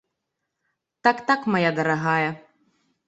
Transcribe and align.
Так, 1.03 1.17
так, 1.27 1.41
мая 1.57 1.71
дарагая. 1.81 2.29